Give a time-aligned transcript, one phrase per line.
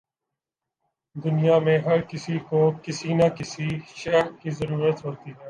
[1.15, 3.67] دنیا میں ہر کسی کو کسی نہ کسی
[3.95, 5.31] شے کی ضرورت ہے